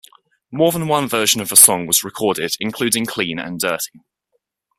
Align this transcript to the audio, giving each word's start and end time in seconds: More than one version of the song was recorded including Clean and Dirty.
More 0.51 0.71
than 0.71 0.87
one 0.87 1.07
version 1.07 1.41
of 1.41 1.49
the 1.49 1.55
song 1.55 1.85
was 1.85 2.03
recorded 2.03 2.55
including 2.59 3.05
Clean 3.05 3.37
and 3.37 3.59
Dirty. 3.59 4.01